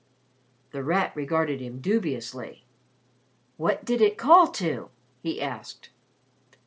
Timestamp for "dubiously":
1.79-2.65